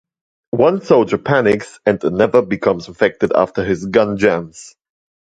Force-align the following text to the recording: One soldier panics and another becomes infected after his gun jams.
One 0.55 0.81
soldier 0.81 1.19
panics 1.19 1.79
and 1.85 2.03
another 2.03 2.41
becomes 2.41 2.87
infected 2.87 3.33
after 3.33 3.63
his 3.63 3.85
gun 3.85 4.17
jams. 4.17 4.73